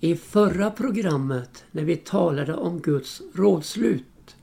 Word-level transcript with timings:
I 0.00 0.16
förra 0.16 0.70
programmet 0.70 1.64
när 1.70 1.84
vi 1.84 1.96
talade 1.96 2.54
om 2.54 2.80
Guds 2.80 3.22
rådslut 3.34 4.36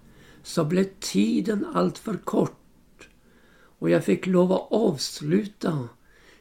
så 0.43 0.65
blev 0.65 0.85
tiden 0.99 1.65
allt 1.73 1.97
för 1.97 2.17
kort 2.17 3.09
och 3.79 3.89
jag 3.89 4.03
fick 4.03 4.25
lov 4.25 4.51
att 4.51 4.71
avsluta 4.71 5.89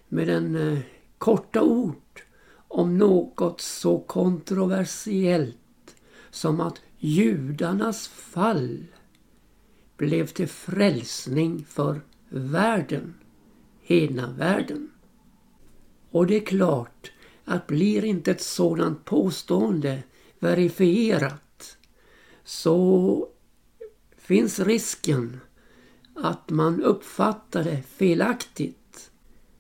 med 0.09 0.29
en 0.29 0.57
eh, 0.57 0.79
korta 1.19 1.63
ord 1.63 2.23
om 2.69 2.99
något 2.99 3.61
så 3.61 3.99
kontroversiellt 3.99 5.97
som 6.31 6.61
att 6.61 6.81
judarnas 6.99 8.09
fall 8.09 8.85
blev 9.97 10.27
till 10.27 10.49
frälsning 10.49 11.65
för 11.65 12.01
världen, 12.29 13.15
hela 13.81 14.27
världen. 14.27 14.91
Och 16.11 16.27
det 16.27 16.37
är 16.37 16.47
klart 16.47 17.13
att 17.45 17.67
blir 17.67 18.05
inte 18.05 18.31
ett 18.31 18.43
sådant 18.43 19.05
påstående 19.05 20.03
verifierat 20.39 21.77
så 22.45 23.29
finns 24.19 24.61
risken 24.61 25.41
att 26.15 26.51
man 26.51 26.83
uppfattar 26.83 27.65
det 27.65 27.83
felaktigt. 27.97 29.11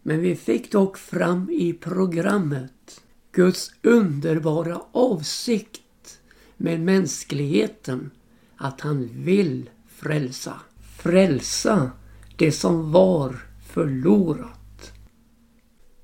Men 0.03 0.21
vi 0.21 0.37
fick 0.37 0.73
dock 0.73 0.99
fram 0.99 1.51
i 1.51 1.73
programmet 1.73 3.01
Guds 3.33 3.73
underbara 3.83 4.83
avsikt 4.93 6.21
med 6.57 6.81
mänskligheten 6.81 8.11
att 8.57 8.81
han 8.81 9.11
vill 9.13 9.71
frälsa. 9.89 10.61
Frälsa 10.97 11.91
det 12.37 12.53
som 12.53 12.93
var 12.93 13.37
förlorat. 13.73 14.93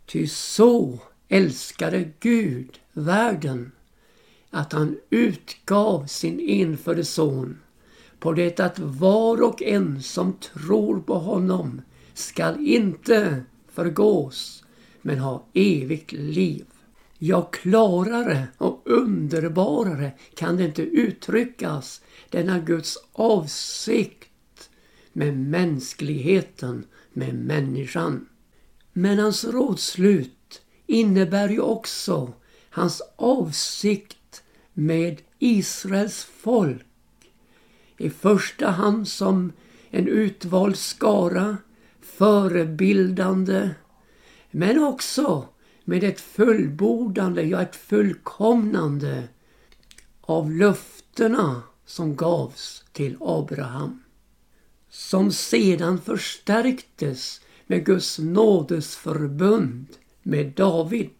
Ty 0.06 0.26
så 0.26 1.00
älskade 1.28 2.10
Gud 2.20 2.80
världen 2.92 3.72
att 4.50 4.72
han 4.72 4.98
utgav 5.10 6.06
sin 6.06 6.40
enfödde 6.40 7.04
son 7.04 7.58
på 8.18 8.32
det 8.32 8.60
att 8.60 8.78
var 8.78 9.42
och 9.42 9.62
en 9.62 10.02
som 10.02 10.32
tror 10.32 11.00
på 11.00 11.14
honom 11.18 11.82
skall 12.14 12.66
inte 12.66 13.42
förgås 13.68 14.64
men 15.02 15.18
ha 15.18 15.46
evigt 15.54 16.12
liv. 16.12 16.66
Ja, 17.18 17.42
klarare 17.42 18.48
och 18.58 18.82
underbarare 18.84 20.12
kan 20.34 20.56
det 20.56 20.64
inte 20.64 20.82
uttryckas 20.82 22.00
denna 22.30 22.58
Guds 22.58 22.98
avsikt 23.12 24.70
med 25.12 25.38
mänskligheten, 25.38 26.84
med 27.12 27.34
människan. 27.34 28.28
Men 28.92 29.18
hans 29.18 29.44
rådslut 29.44 30.37
innebär 30.88 31.48
ju 31.48 31.60
också 31.60 32.32
hans 32.70 33.02
avsikt 33.16 34.42
med 34.72 35.22
Israels 35.38 36.24
folk. 36.24 36.84
I 37.96 38.10
första 38.10 38.70
hand 38.70 39.08
som 39.08 39.52
en 39.90 40.08
utvald 40.08 40.78
skara, 40.78 41.56
förebildande, 42.00 43.70
men 44.50 44.84
också 44.84 45.48
med 45.84 46.04
ett 46.04 46.20
fullbordande, 46.20 47.42
ja 47.42 47.62
ett 47.62 47.76
fullkomnande 47.76 49.28
av 50.20 50.50
löftena 50.50 51.62
som 51.86 52.16
gavs 52.16 52.84
till 52.92 53.16
Abraham. 53.20 54.02
Som 54.90 55.32
sedan 55.32 56.00
förstärktes 56.00 57.40
med 57.66 57.86
Guds 57.86 58.18
nådesförbund 58.18 59.86
med 60.28 60.46
David 60.46 61.10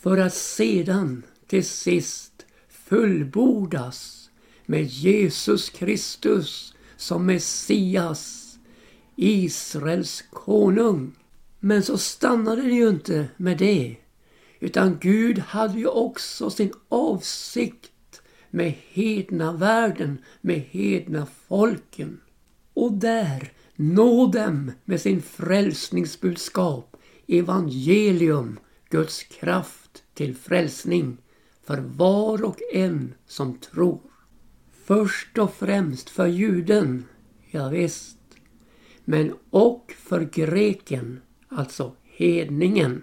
för 0.00 0.18
att 0.18 0.34
sedan 0.34 1.22
till 1.46 1.64
sist 1.64 2.46
fullbordas 2.68 4.30
med 4.66 4.84
Jesus 4.84 5.70
Kristus 5.70 6.74
som 6.96 7.26
Messias, 7.26 8.58
Israels 9.16 10.24
konung. 10.30 11.12
Men 11.60 11.82
så 11.82 11.98
stannade 11.98 12.62
det 12.62 12.74
ju 12.74 12.88
inte 12.88 13.28
med 13.36 13.58
det. 13.58 13.96
Utan 14.60 14.98
Gud 15.00 15.38
hade 15.38 15.78
ju 15.78 15.86
också 15.86 16.50
sin 16.50 16.72
avsikt 16.88 18.22
med 18.50 18.74
hedna 18.88 19.52
världen, 19.52 20.18
med 20.40 20.60
hedna 20.60 21.26
folken. 21.48 22.20
Och 22.74 22.92
där 22.92 23.52
nå 23.76 24.26
dem 24.26 24.72
med 24.84 25.00
sin 25.00 25.22
frälsningsbudskap 25.22 26.96
evangelium, 27.28 28.58
Guds 28.90 29.22
kraft 29.22 30.02
till 30.14 30.36
frälsning 30.36 31.16
för 31.64 31.78
var 31.78 32.44
och 32.44 32.58
en 32.72 33.14
som 33.26 33.58
tror. 33.58 34.00
Först 34.84 35.38
och 35.38 35.54
främst 35.54 36.10
för 36.10 36.26
juden, 36.26 37.04
ja 37.50 37.68
visst, 37.68 38.18
men 39.04 39.34
och 39.50 39.94
för 39.98 40.20
greken, 40.20 41.20
alltså 41.48 41.92
hedningen. 42.04 43.02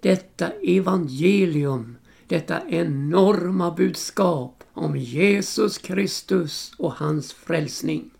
Detta 0.00 0.50
evangelium, 0.62 1.96
detta 2.26 2.68
enorma 2.68 3.70
budskap 3.70 4.64
om 4.72 4.96
Jesus 4.96 5.78
Kristus 5.78 6.72
och 6.78 6.92
hans 6.92 7.32
frälsning. 7.32 8.10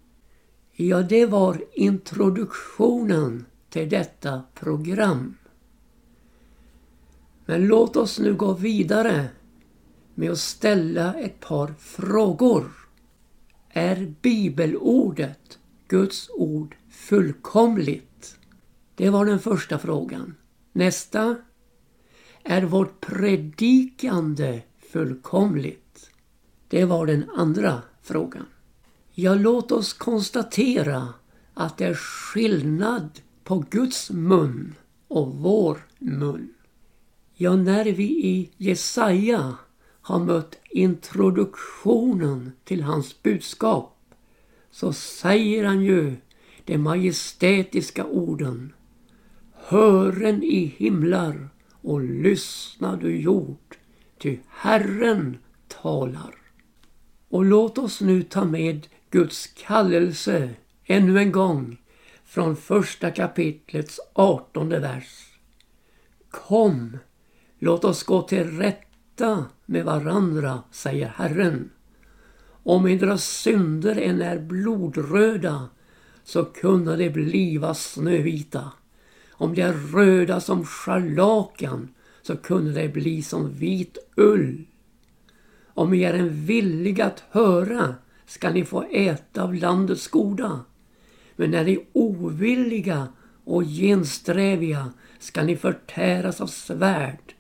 Ja, 0.73 1.03
det 1.03 1.27
var 1.27 1.65
introduktionen 1.73 3.47
till 3.71 3.89
detta 3.89 4.43
program. 4.55 5.37
Men 7.45 7.67
låt 7.67 7.97
oss 7.97 8.19
nu 8.19 8.35
gå 8.35 8.53
vidare 8.53 9.29
med 10.15 10.31
att 10.31 10.39
ställa 10.39 11.15
ett 11.15 11.41
par 11.41 11.75
frågor. 11.79 12.71
Är 13.69 14.15
bibelordet, 14.21 15.59
Guds 15.89 16.31
ord, 16.31 16.77
fullkomligt? 16.91 18.37
Det 18.95 19.11
var 19.11 19.27
den 19.27 19.39
första 19.39 19.79
frågan. 19.79 20.35
Nästa. 20.73 21.37
Är 22.43 22.63
vårt 22.63 23.01
predikande 23.01 24.63
fullkomligt? 24.93 26.11
Det 26.69 26.85
var 26.85 27.07
den 27.07 27.31
andra 27.31 27.83
frågan. 28.03 28.47
Ja, 29.13 29.35
låt 29.35 29.73
oss 29.73 29.93
konstatera 29.93 31.15
att 31.55 31.79
det 31.79 31.85
är 31.85 31.95
skillnad 31.95 33.21
på 33.51 33.65
Guds 33.71 34.11
mun 34.11 34.75
och 35.09 35.35
vår 35.35 35.79
mun. 35.99 36.55
Ja, 37.35 37.57
när 37.57 37.85
vi 37.85 38.05
i 38.05 38.51
Jesaja 38.57 39.55
har 40.01 40.19
mött 40.19 40.59
introduktionen 40.71 42.53
till 42.65 42.83
hans 42.83 43.23
budskap 43.23 43.97
så 44.71 44.93
säger 44.93 45.65
han 45.65 45.83
ju 45.83 46.17
de 46.65 46.79
majestätiska 46.79 48.05
orden. 48.05 48.73
Hören 49.55 50.43
i 50.43 50.75
himlar 50.77 51.49
och 51.83 52.01
lyssna 52.01 52.97
du 52.97 53.17
jord, 53.17 53.77
ty 54.19 54.39
Herren 54.49 55.39
talar. 55.69 56.35
Och 57.29 57.45
låt 57.45 57.79
oss 57.79 58.01
nu 58.01 58.23
ta 58.23 58.45
med 58.45 58.87
Guds 59.11 59.47
kallelse 59.47 60.51
ännu 60.85 61.19
en 61.19 61.33
gång 61.33 61.80
från 62.31 62.57
första 62.57 63.11
kapitlets 63.11 64.01
artonde 64.13 64.79
vers. 64.79 65.39
Kom, 66.31 66.99
låt 67.59 67.85
oss 67.85 68.03
gå 68.03 68.23
till 68.23 68.59
rätta 68.59 69.45
med 69.67 69.85
varandra, 69.85 70.63
säger 70.71 71.09
Herren. 71.09 71.71
Om 72.63 72.87
edra 72.87 73.19
synder 73.19 73.97
än 73.97 74.23
är 74.23 74.39
blodröda 74.39 75.69
så 76.25 76.45
kunna 76.45 76.97
de 76.97 77.11
bliva 77.11 77.75
snövita. 77.75 78.73
Om 79.31 79.55
de 79.55 79.63
är 79.63 79.73
röda 79.73 80.41
som 80.41 80.65
scharlakan 80.65 81.89
så 82.23 82.37
kunde 82.37 82.73
de 82.73 82.89
bli 82.89 83.23
som 83.23 83.53
vit 83.53 83.99
ull. 84.17 84.65
Om 85.67 85.91
ni 85.91 86.03
är 86.03 86.15
en 86.15 86.45
villig 86.45 87.01
att 87.01 87.25
höra 87.31 87.95
ska 88.27 88.51
ni 88.51 88.65
få 88.65 88.83
äta 88.83 89.43
av 89.43 89.55
landets 89.55 90.09
goda. 90.09 90.65
Men 91.41 91.55
är 91.55 91.65
ni 91.65 91.87
ovilliga 91.93 93.09
och 93.45 93.65
gensträviga 93.65 94.93
ska 95.19 95.43
ni 95.43 95.57
förtäras 95.57 96.41
av 96.41 96.47
svärd. 96.47 97.35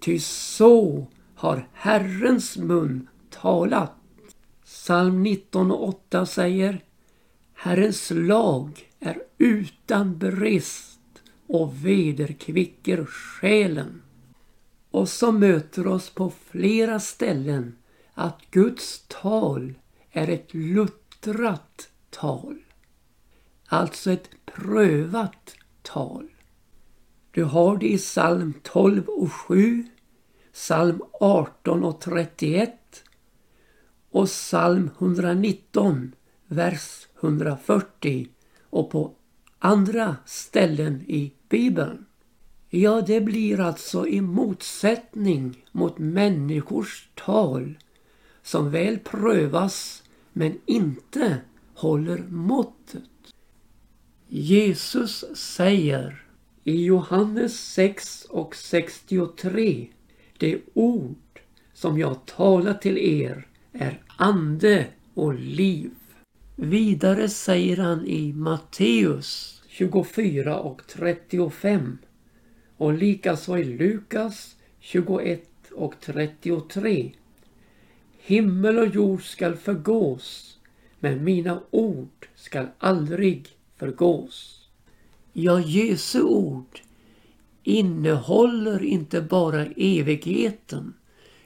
Ty 0.00 0.18
så 0.20 1.06
har 1.34 1.68
Herrens 1.72 2.56
mun 2.56 3.08
talat. 3.30 3.94
Psalm 4.64 5.22
19 5.22 5.70
och 5.70 5.88
8 5.88 6.26
säger 6.26 6.84
Herrens 7.54 8.10
lag 8.14 8.90
är 9.00 9.18
utan 9.38 10.18
brist 10.18 11.22
och 11.46 11.86
vederkvicker 11.86 13.04
själen. 13.04 14.02
Och 14.90 15.08
så 15.08 15.32
möter 15.32 15.86
oss 15.86 16.10
på 16.10 16.32
flera 16.50 17.00
ställen 17.00 17.76
att 18.14 18.40
Guds 18.50 19.04
tal 19.08 19.74
är 20.10 20.28
ett 20.28 20.54
luttrat 20.54 21.88
tal. 22.10 22.58
Alltså 23.70 24.10
ett 24.10 24.30
prövat 24.46 25.54
tal. 25.82 26.28
Du 27.30 27.44
har 27.44 27.76
det 27.76 27.88
i 27.88 27.98
psalm 27.98 28.54
12 28.62 29.08
och 29.08 29.32
7, 29.32 29.86
psalm 30.52 31.02
18 31.20 31.84
och 31.84 32.00
31 32.00 33.04
och 34.10 34.26
psalm 34.26 34.90
119, 34.98 36.14
vers 36.46 37.08
140 37.20 38.28
och 38.70 38.90
på 38.90 39.14
andra 39.58 40.16
ställen 40.26 41.02
i 41.06 41.32
Bibeln. 41.48 42.06
Ja, 42.70 43.00
det 43.00 43.20
blir 43.20 43.60
alltså 43.60 44.06
i 44.06 44.20
motsättning 44.20 45.64
mot 45.72 45.98
människors 45.98 47.08
tal 47.14 47.78
som 48.42 48.70
väl 48.70 48.98
prövas 48.98 50.02
men 50.32 50.60
inte 50.66 51.40
håller 51.74 52.18
måttet. 52.28 53.02
Jesus 54.30 55.24
säger 55.34 56.22
i 56.64 56.84
Johannes 56.84 57.60
6 57.72 58.24
och 58.24 58.56
63 58.56 59.86
Det 60.38 60.60
ord 60.74 61.40
som 61.74 61.98
jag 61.98 62.26
talar 62.26 62.74
till 62.74 62.98
er 62.98 63.46
är 63.72 64.02
ande 64.16 64.86
och 65.14 65.34
liv. 65.34 65.90
Vidare 66.56 67.28
säger 67.28 67.76
han 67.76 68.06
i 68.06 68.32
Matteus 68.32 69.62
24 69.68 70.58
och 70.58 70.82
35 70.86 71.98
och 72.76 72.92
likaså 72.92 73.58
i 73.58 73.64
Lukas 73.64 74.56
21 74.80 75.42
och 75.72 75.94
33. 76.00 77.12
Himmel 78.18 78.78
och 78.78 78.88
jord 78.94 79.22
skall 79.22 79.56
förgås, 79.56 80.58
men 80.98 81.24
mina 81.24 81.62
ord 81.70 82.28
skall 82.34 82.66
aldrig 82.78 83.57
förgås. 83.78 84.68
Ja, 85.32 85.60
Jesu 85.60 86.22
ord 86.22 86.80
innehåller 87.62 88.84
inte 88.84 89.22
bara 89.22 89.66
evigheten 89.66 90.94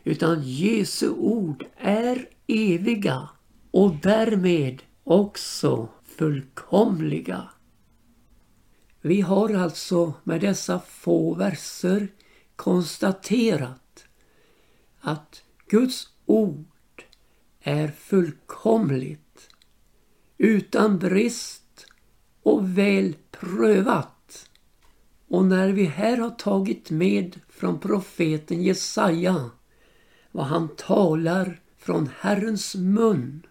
utan 0.05 0.43
Jesu 0.43 1.11
ord 1.11 1.65
är 1.77 2.29
eviga 2.47 3.29
och 3.71 3.95
därmed 3.95 4.83
också 5.05 5.89
fullkomliga. 6.05 7.49
Vi 9.01 9.21
har 9.21 9.55
alltså 9.55 10.15
med 10.25 10.41
dessa 10.41 10.81
få 10.81 11.35
verser 11.35 12.09
konstaterat 12.57 14.05
att 15.01 15.43
Guds 15.67 16.09
ord 16.27 17.05
är 17.61 17.89
fullkomligt, 17.89 19.49
utan 20.39 20.99
brist 20.99 21.62
och 22.43 22.79
väl 22.79 23.17
prövat. 23.31 24.49
Och 25.29 25.45
när 25.45 25.69
vi 25.69 25.85
här 25.85 26.17
har 26.17 26.31
tagit 26.31 26.91
med 26.91 27.41
från 27.49 27.81
profeten 27.81 28.63
Jesaja 28.63 29.51
vad 30.33 30.47
han 30.47 30.69
talar 30.69 31.61
från 31.79 32.09
Herrens 32.21 32.75
mun. 32.75 33.47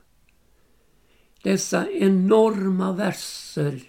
Dessa 1.43 1.91
enorma 1.91 2.91
verser. 2.91 3.81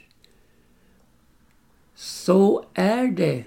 Så 1.95 2.65
är 2.75 3.07
det 3.07 3.45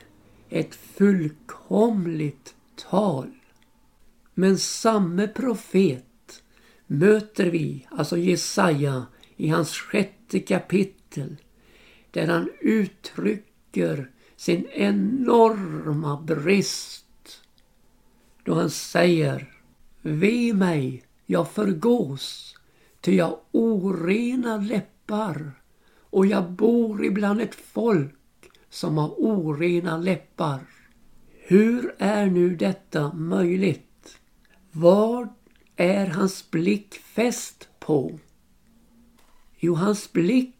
ett 0.49 0.75
fullkomligt 0.75 2.55
tal. 2.75 3.31
Men 4.33 4.57
samme 4.57 5.27
profet 5.27 6.43
möter 6.87 7.45
vi, 7.45 7.87
alltså 7.91 8.17
Jesaja, 8.17 9.05
i 9.37 9.49
hans 9.49 9.71
sjätte 9.71 10.39
kapitel 10.39 11.35
där 12.15 12.27
han 12.27 12.49
uttrycker 12.61 14.11
sin 14.35 14.65
enorma 14.65 16.21
brist 16.21 17.05
då 18.43 18.53
han 18.53 18.69
säger 18.69 19.51
Ve 20.01 20.53
mig, 20.53 21.03
jag 21.25 21.51
förgås, 21.51 22.55
ty 23.01 23.15
jag 23.15 23.39
orena 23.51 24.57
läppar 24.57 25.51
och 25.99 26.25
jag 26.25 26.51
bor 26.51 27.05
ibland 27.05 27.41
ett 27.41 27.55
folk 27.55 28.51
som 28.69 28.97
har 28.97 29.09
orena 29.17 29.97
läppar. 29.97 30.59
Hur 31.31 31.95
är 31.97 32.25
nu 32.25 32.55
detta 32.55 33.13
möjligt? 33.13 34.17
Vad 34.71 35.29
är 35.75 36.07
hans 36.07 36.51
blick 36.51 36.93
fäst 36.93 37.69
på? 37.79 38.19
Jo, 39.59 39.73
hans 39.73 40.13
blick 40.13 40.54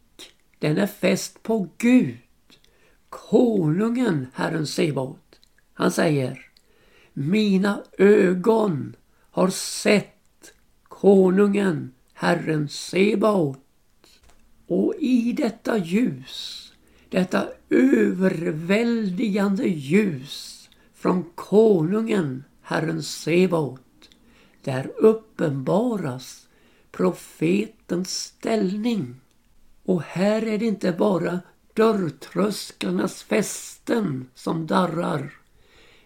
den 0.59 0.77
är 0.77 0.87
fäst 0.87 1.43
på 1.43 1.67
Gud, 1.77 2.17
konungen 3.09 4.27
Herren 4.33 4.67
Sebaot. 4.67 5.39
Han 5.73 5.91
säger 5.91 6.45
mina 7.13 7.83
ögon 7.97 8.95
har 9.31 9.49
sett 9.49 10.53
konungen, 10.83 11.91
Herren 12.13 12.69
Sebaot. 12.69 13.59
Och 14.67 14.95
i 14.99 15.33
detta 15.33 15.77
ljus, 15.77 16.73
detta 17.09 17.47
överväldigande 17.69 19.67
ljus 19.67 20.69
från 20.93 21.23
konungen, 21.35 22.43
Herren 22.61 23.03
Sebaot, 23.03 24.09
där 24.63 24.91
uppenbaras 24.97 26.47
profetens 26.91 28.09
ställning. 28.09 29.15
Och 29.85 30.01
här 30.01 30.47
är 30.47 30.57
det 30.57 30.65
inte 30.65 30.91
bara 30.91 31.39
dörrtrösklarnas 31.73 33.23
fästen 33.23 34.29
som 34.33 34.67
darrar 34.67 35.33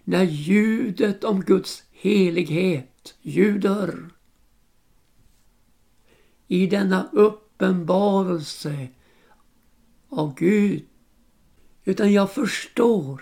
när 0.03 0.23
ljudet 0.23 1.23
om 1.23 1.41
Guds 1.41 1.83
helighet 1.91 3.15
ljuder. 3.21 4.09
I 6.47 6.67
denna 6.67 7.09
uppenbarelse 7.11 8.87
av 10.09 10.35
Gud. 10.35 10.85
Utan 11.83 12.13
jag 12.13 12.31
förstår 12.31 13.21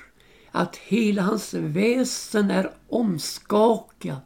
att 0.51 0.75
hela 0.75 1.21
hans 1.21 1.53
väsen 1.53 2.51
är 2.51 2.73
omskakat. 2.87 4.23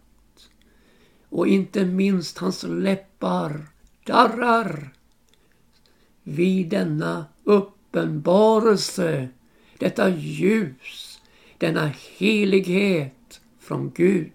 Och 1.30 1.48
inte 1.48 1.86
minst 1.86 2.38
hans 2.38 2.64
läppar 2.64 3.68
darrar 4.06 4.94
vid 6.24 6.70
denna 6.70 7.26
uppenbarelse, 7.44 9.30
detta 9.78 10.10
ljus 10.10 11.22
denna 11.58 11.92
helighet 12.18 13.42
från 13.60 13.92
Gud. 13.96 14.32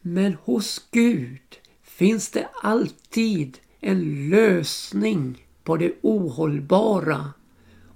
Men 0.00 0.34
hos 0.34 0.88
Gud 0.90 1.40
finns 1.82 2.30
det 2.30 2.48
alltid 2.62 3.58
en 3.80 4.30
lösning 4.30 5.46
på 5.64 5.76
det 5.76 5.92
ohållbara 6.02 7.32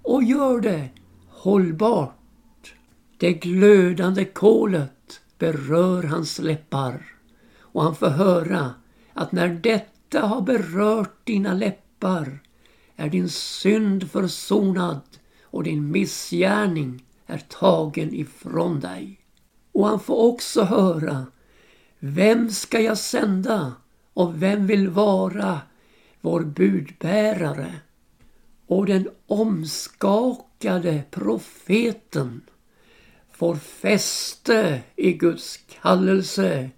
och 0.02 0.24
gör 0.24 0.60
det 0.60 0.88
hållbart. 1.28 2.74
Det 3.16 3.32
glödande 3.32 4.24
kolet 4.24 5.20
berör 5.38 6.02
hans 6.02 6.38
läppar 6.38 7.04
och 7.58 7.82
han 7.82 7.96
får 7.96 8.08
höra 8.08 8.74
att 9.12 9.32
när 9.32 9.48
detta 9.48 10.20
har 10.20 10.40
berört 10.40 11.26
dina 11.26 11.54
läppar 11.54 12.42
är 12.96 13.08
din 13.08 13.28
synd 13.28 14.10
försonad 14.10 15.00
och 15.42 15.62
din 15.62 15.90
missgärning 15.90 17.04
är 17.26 17.38
tagen 17.38 18.14
ifrån 18.14 18.80
dig. 18.80 19.20
Och 19.72 19.86
han 19.86 20.00
får 20.00 20.16
också 20.16 20.62
höra 20.62 21.26
Vem 21.98 22.50
ska 22.50 22.80
jag 22.80 22.98
sända 22.98 23.72
och 24.14 24.42
vem 24.42 24.66
vill 24.66 24.88
vara 24.88 25.60
vår 26.20 26.40
budbärare? 26.40 27.74
Och 28.66 28.86
den 28.86 29.08
omskakade 29.26 31.02
profeten 31.10 32.42
får 33.32 33.56
fäste 33.56 34.80
i 34.96 35.12
Guds 35.12 35.60
kallelse 35.82 36.70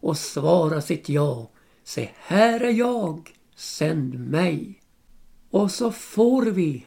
och 0.00 0.16
svara 0.16 0.80
sitt 0.80 1.08
ja. 1.08 1.50
Se, 1.84 2.10
här 2.16 2.60
är 2.60 2.72
jag, 2.72 3.32
sänd 3.54 4.18
mig. 4.18 4.80
Och 5.54 5.70
så 5.70 5.90
får 5.90 6.42
vi 6.42 6.86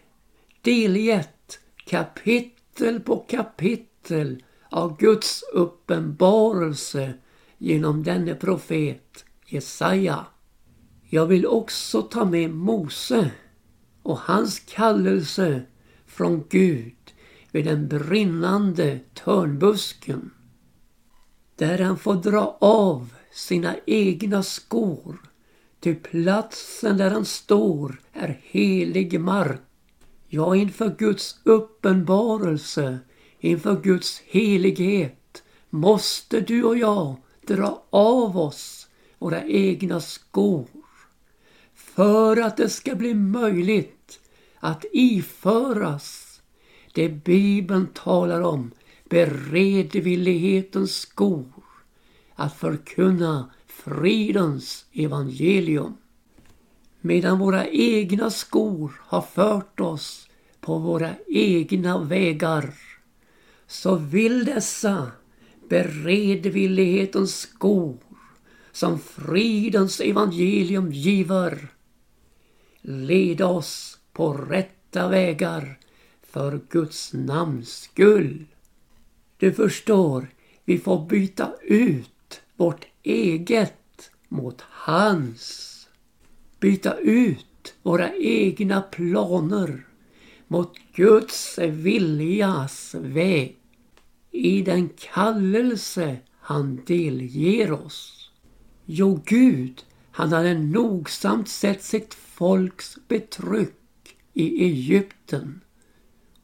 delgett 0.62 1.60
kapitel 1.86 3.00
på 3.00 3.18
kapitel 3.18 4.44
av 4.72 4.98
Guds 4.98 5.44
uppenbarelse 5.54 7.14
genom 7.58 8.04
denne 8.04 8.36
profet 8.36 9.26
Jesaja. 9.46 10.26
Jag 11.10 11.26
vill 11.26 11.46
också 11.46 12.02
ta 12.02 12.26
med 12.26 12.50
Mose 12.50 13.32
och 14.04 14.20
hans 14.20 14.60
kallelse 14.60 15.62
från 16.06 16.44
Gud 16.50 17.14
vid 17.52 17.66
den 17.66 17.88
brinnande 17.88 19.00
törnbusken. 19.14 20.32
Där 21.56 21.80
han 21.80 21.98
får 21.98 22.16
dra 22.16 22.58
av 22.62 23.14
sina 23.32 23.76
egna 23.86 24.44
skor 24.44 25.27
Ty 25.88 25.96
platsen 25.96 26.98
där 26.98 27.12
han 27.12 27.26
står 27.26 28.02
är 28.14 28.42
helig 28.44 29.20
mark. 29.20 29.62
Ja, 30.28 30.56
inför 30.56 30.96
Guds 30.98 31.40
uppenbarelse, 31.44 33.00
inför 33.40 33.82
Guds 33.82 34.22
helighet 34.26 35.44
måste 35.70 36.40
du 36.40 36.64
och 36.64 36.78
jag 36.78 37.16
dra 37.48 37.84
av 37.90 38.38
oss 38.38 38.88
våra 39.18 39.44
egna 39.44 40.02
skor 40.02 40.68
för 41.76 42.38
att 42.38 42.58
det 42.58 42.70
ska 42.70 42.96
bli 42.96 43.14
möjligt 43.14 44.20
att 44.60 44.86
iföras 44.94 46.42
det 46.94 47.10
Bibeln 47.10 47.88
talar 47.94 48.42
om, 48.42 48.72
beredvillighetens 49.10 50.96
skor, 50.96 51.64
att 52.36 52.58
förkunna 52.58 53.50
fridens 53.84 54.86
evangelium. 54.94 55.98
Medan 57.02 57.40
våra 57.40 57.68
egna 57.68 58.30
skor 58.30 58.92
har 59.00 59.22
fört 59.22 59.80
oss 59.80 60.30
på 60.60 60.78
våra 60.78 61.16
egna 61.28 62.04
vägar 62.04 62.74
så 63.68 63.96
vill 63.96 64.46
dessa 64.46 65.12
beredvillighetens 65.70 67.36
skor 67.36 67.98
som 68.72 69.00
fridens 69.00 70.00
evangelium 70.00 70.92
giver 70.92 71.68
leda 72.82 73.48
oss 73.48 74.00
på 74.14 74.34
rätta 74.34 75.08
vägar 75.08 75.80
för 76.24 76.62
Guds 76.70 77.14
namns 77.14 77.70
skull. 77.70 78.46
Du 79.38 79.54
förstår, 79.54 80.28
vi 80.66 80.78
får 80.78 81.06
byta 81.06 81.54
ut 81.62 82.42
vårt 82.56 82.86
eget 83.08 84.12
mot 84.30 84.62
hans. 84.62 85.74
Byta 86.60 86.98
ut 86.98 87.74
våra 87.84 88.14
egna 88.16 88.82
planer 88.82 89.86
mot 90.48 90.78
Guds 90.96 91.60
viljas 91.60 92.96
väg 93.00 93.58
i 94.32 94.62
den 94.62 94.90
kallelse 94.90 96.18
han 96.40 96.82
delger 96.86 97.72
oss. 97.72 98.32
Jo, 98.86 99.22
Gud, 99.26 99.84
han 100.12 100.32
hade 100.32 100.54
nogsamt 100.54 101.50
sett 101.50 101.84
sitt 101.84 102.14
folks 102.14 102.98
betryck 103.08 104.16
i 104.34 104.66
Egypten 104.66 105.62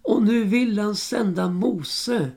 och 0.01 0.23
nu 0.23 0.43
vill 0.43 0.79
han 0.79 0.95
sända 0.95 1.49
Mose 1.49 2.31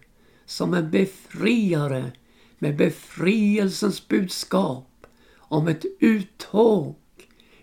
som 0.46 0.74
en 0.74 0.90
befriare 0.90 2.12
med 2.58 2.76
befrielsens 2.76 4.08
budskap 4.08 5.06
om 5.38 5.68
ett 5.68 5.84
uttåg 6.00 6.96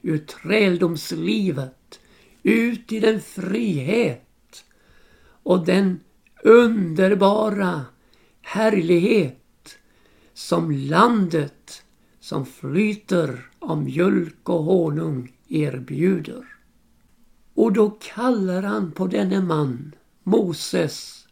ur 0.02 0.18
träldomslivet 0.18 2.00
ut 2.44 2.92
i 2.92 3.00
den 3.00 3.22
frihet 3.22 4.66
och 5.44 5.66
den 5.66 6.00
underbara 6.44 7.86
härlighet 8.42 9.78
som 10.34 10.72
landet 10.72 11.84
som 12.20 12.46
flyter 12.46 13.50
av 13.60 13.84
mjölk 13.84 14.50
och 14.50 14.64
honung 14.64 15.32
erbjuder. 15.48 16.46
Och 17.54 17.74
då 17.74 17.90
kallar 17.90 18.64
han 18.64 18.92
på 18.92 19.08
denne 19.08 19.42
man, 19.42 19.96
Moses, 20.24 21.28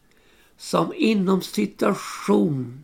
som 0.58 0.94
inom 0.96 1.42
situation 1.42 2.84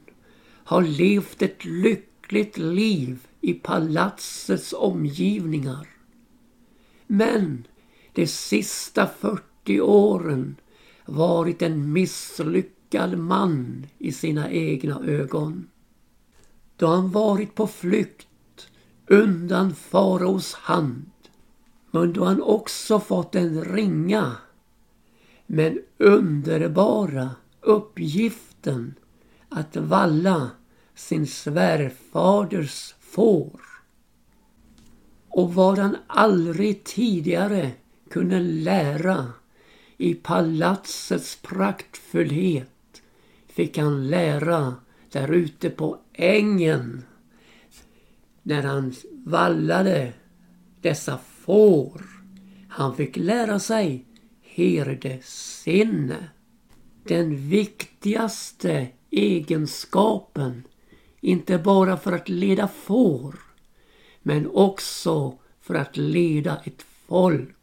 har 0.67 0.81
levt 0.81 1.41
ett 1.41 1.65
lyckligt 1.65 2.57
liv 2.57 3.27
i 3.41 3.53
palatsets 3.53 4.73
omgivningar. 4.73 5.87
Men 7.07 7.67
de 8.13 8.27
sista 8.27 9.07
40 9.07 9.81
åren 9.81 10.55
varit 11.05 11.61
en 11.61 11.93
misslyckad 11.93 13.17
man 13.17 13.87
i 13.97 14.11
sina 14.11 14.51
egna 14.51 14.99
ögon. 14.99 15.67
Då 16.75 16.87
han 16.87 17.11
varit 17.11 17.55
på 17.55 17.67
flykt 17.67 18.27
undan 19.05 19.75
faraos 19.75 20.53
hand 20.53 21.11
men 21.91 22.13
då 22.13 22.25
han 22.25 22.41
också 22.41 22.99
fått 22.99 23.31
den 23.31 23.65
ringa 23.65 24.37
men 25.45 25.79
underbara 25.97 27.29
uppgiften 27.61 28.93
att 29.49 29.75
valla 29.75 30.51
sin 30.95 31.27
svärfaders 31.27 32.95
får. 32.99 33.61
Och 35.29 35.53
vad 35.53 35.77
han 35.77 35.97
aldrig 36.07 36.83
tidigare 36.83 37.71
kunde 38.09 38.39
lära 38.39 39.31
i 39.97 40.13
palatsets 40.13 41.35
praktfullhet 41.41 43.01
fick 43.47 43.77
han 43.77 44.07
lära 44.07 44.75
där 45.11 45.31
ute 45.31 45.69
på 45.69 45.97
ängen 46.13 47.03
när 48.43 48.63
han 48.63 48.93
vallade 49.11 50.13
dessa 50.81 51.17
får. 51.17 52.01
Han 52.69 52.95
fick 52.95 53.17
lära 53.17 53.59
sig 53.59 54.05
herdesinne. 54.41 56.29
Den 57.03 57.35
viktigaste 57.49 58.87
egenskapen 59.11 60.63
inte 61.21 61.57
bara 61.57 61.97
för 61.97 62.11
att 62.11 62.29
leda 62.29 62.67
får, 62.67 63.35
men 64.21 64.47
också 64.47 65.37
för 65.61 65.75
att 65.75 65.97
leda 65.97 66.61
ett 66.65 66.85
folk. 67.07 67.55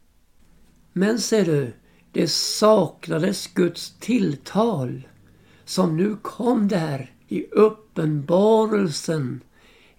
Men 0.93 1.19
ser 1.19 1.45
du, 1.45 1.73
det 2.11 2.27
saknades 2.31 3.47
Guds 3.47 3.95
tilltal 3.99 5.07
som 5.65 5.97
nu 5.97 6.17
kom 6.21 6.67
där 6.67 7.11
i 7.27 7.45
uppenbarelsen 7.45 9.41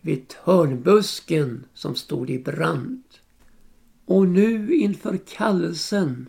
vid 0.00 0.28
törnbusken 0.28 1.64
som 1.74 1.94
stod 1.94 2.30
i 2.30 2.38
brand. 2.38 3.02
Och 4.04 4.28
nu 4.28 4.74
inför 4.74 5.18
kallelsen 5.26 6.28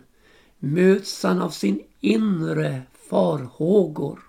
möts 0.58 1.22
han 1.22 1.42
av 1.42 1.50
sin 1.50 1.80
inre 2.00 2.82
farhågor. 3.10 4.27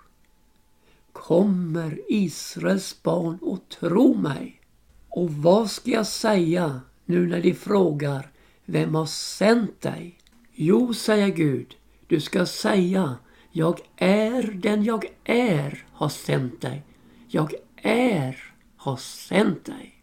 Kommer 1.20 2.00
Israels 2.08 3.02
barn 3.02 3.38
att 3.42 3.68
tro 3.68 4.14
mig? 4.14 4.60
Och 5.08 5.30
vad 5.30 5.70
ska 5.70 5.90
jag 5.90 6.06
säga 6.06 6.80
nu 7.04 7.26
när 7.26 7.42
de 7.42 7.54
frågar 7.54 8.30
Vem 8.64 8.94
har 8.94 9.06
sänt 9.06 9.80
dig? 9.80 10.18
Jo, 10.52 10.94
säger 10.94 11.28
Gud, 11.28 11.76
du 12.06 12.20
ska 12.20 12.46
säga 12.46 13.16
Jag 13.52 13.80
är 13.96 14.42
den 14.42 14.84
jag 14.84 15.04
är 15.24 15.84
har 15.92 16.08
sänt 16.08 16.60
dig. 16.60 16.82
Jag 17.28 17.54
är 17.76 18.52
har 18.76 18.96
sänt 18.96 19.64
dig. 19.64 20.02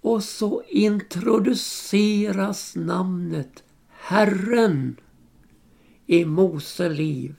Och 0.00 0.24
så 0.24 0.62
introduceras 0.68 2.76
namnet 2.76 3.62
Herren 3.88 4.96
i 6.06 6.24
Mose 6.24 6.88
liv 6.88 7.34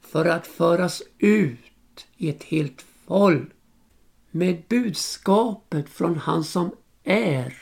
för 0.00 0.24
att 0.24 0.46
föras 0.46 1.02
ut 1.18 1.69
i 2.16 2.28
ett 2.28 2.44
helt 2.44 2.84
folk 3.06 3.48
med 4.30 4.62
budskapet 4.68 5.88
från 5.88 6.16
han 6.16 6.44
som 6.44 6.70
är, 7.04 7.56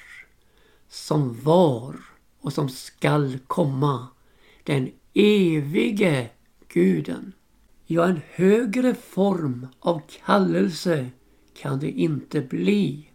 som 0.88 1.40
var 1.42 1.96
och 2.40 2.52
som 2.52 2.68
skall 2.68 3.38
komma, 3.46 4.08
den 4.64 4.90
evige 5.14 6.30
guden. 6.68 7.32
Ja, 7.86 8.08
en 8.08 8.20
högre 8.30 8.94
form 8.94 9.66
av 9.80 10.02
kallelse 10.26 11.10
kan 11.54 11.80
det 11.80 11.90
inte 11.90 12.40
bli. 12.40 13.10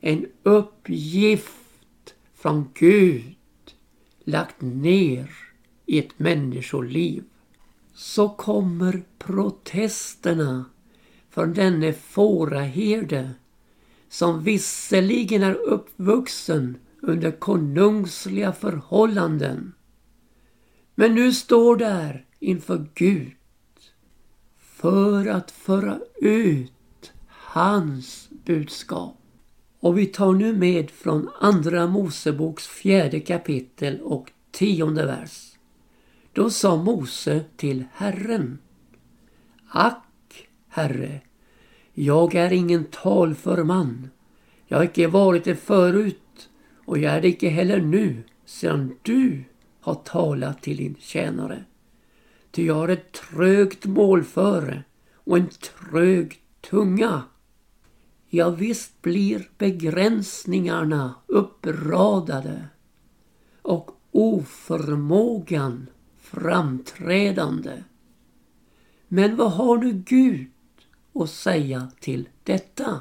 En 0.00 0.26
uppgift 0.42 2.14
från 2.34 2.70
Gud 2.74 3.34
lagt 4.24 4.60
ner 4.60 5.30
i 5.86 5.98
ett 5.98 6.18
människoliv 6.18 7.24
så 7.94 8.28
kommer 8.28 9.02
protesterna 9.18 10.64
från 11.30 11.54
denne 11.54 11.92
fåraherde 11.92 13.30
som 14.08 14.42
visserligen 14.44 15.42
är 15.42 15.54
uppvuxen 15.54 16.76
under 17.02 17.30
konungsliga 17.30 18.52
förhållanden 18.52 19.72
men 20.94 21.14
nu 21.14 21.32
står 21.32 21.76
där 21.76 22.26
inför 22.38 22.86
Gud 22.94 23.32
för 24.58 25.26
att 25.26 25.50
föra 25.50 25.98
ut 26.20 27.12
hans 27.28 28.28
budskap. 28.30 29.16
Och 29.80 29.98
vi 29.98 30.06
tar 30.06 30.32
nu 30.32 30.56
med 30.56 30.90
från 30.90 31.30
Andra 31.40 31.86
Moseboks 31.86 32.66
fjärde 32.66 33.20
kapitel 33.20 34.00
och 34.00 34.32
tionde 34.50 35.06
vers. 35.06 35.53
Då 36.34 36.50
sa 36.50 36.76
Mose 36.76 37.44
till 37.56 37.84
Herren. 37.92 38.58
Ack, 39.68 40.48
Herre, 40.68 41.20
jag 41.92 42.34
är 42.34 42.52
ingen 42.52 42.84
talför 42.84 43.64
man. 43.64 44.10
Jag 44.66 44.78
har 44.78 44.84
icke 44.84 45.06
varit 45.06 45.44
det 45.44 45.54
förut 45.54 46.48
och 46.84 46.98
jag 46.98 47.12
är 47.14 47.20
det 47.20 47.28
icke 47.28 47.48
heller 47.48 47.80
nu 47.80 48.22
sedan 48.44 48.96
du 49.02 49.44
har 49.80 49.94
talat 49.94 50.62
till 50.62 50.76
din 50.76 50.96
tjänare. 50.98 51.64
Ty 52.50 52.66
jag 52.66 52.74
har 52.74 52.88
ett 52.88 53.12
trögt 53.12 53.86
målföre 53.86 54.84
och 55.14 55.38
en 55.38 55.48
trög 55.48 56.42
tunga. 56.70 57.22
Ja, 58.28 58.50
visst 58.50 59.02
blir 59.02 59.48
begränsningarna 59.58 61.14
uppradade 61.26 62.66
och 63.62 63.90
oförmågan 64.12 65.86
framträdande. 66.34 67.82
Men 69.08 69.36
vad 69.36 69.52
har 69.52 69.78
nu 69.78 69.92
Gud 69.92 70.46
att 71.14 71.30
säga 71.30 71.88
till 72.00 72.28
detta? 72.42 73.00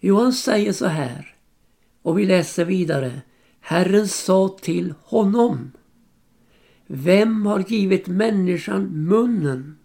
Jo, 0.00 0.16
han 0.16 0.32
säger 0.32 0.72
så 0.72 0.86
här 0.86 1.34
och 2.02 2.18
vi 2.18 2.26
läser 2.26 2.64
vidare. 2.64 3.22
Herren 3.60 4.08
sa 4.08 4.48
till 4.48 4.94
honom. 5.02 5.72
Vem 6.86 7.46
har 7.46 7.64
givit 7.68 8.06
människan 8.06 8.82
munnen? 8.82 9.78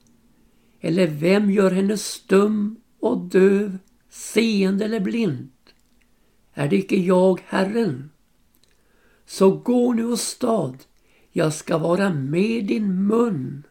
Eller 0.80 1.08
vem 1.08 1.52
gör 1.52 1.72
henne 1.72 1.98
stum 1.98 2.76
och 3.00 3.18
döv, 3.18 3.78
seende 4.10 4.86
eller 4.86 5.00
blind? 5.00 5.50
Är 6.54 6.68
det 6.68 6.76
icke 6.76 6.96
jag, 6.96 7.42
Herren? 7.46 8.12
Så 9.26 9.52
gå 9.52 9.94
nu 9.94 10.06
åstad, 10.06 10.74
jag 11.36 11.54
ska 11.54 11.78
vara 11.78 12.14
med 12.14 12.66
din 12.66 13.08
mun 13.08 13.64